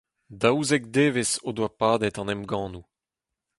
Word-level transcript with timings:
Daouzek 0.41 0.85
devezh 0.95 1.37
o 1.47 1.49
doa 1.57 1.71
padet 1.79 2.17
an 2.21 2.31
emgannoù. 2.33 2.83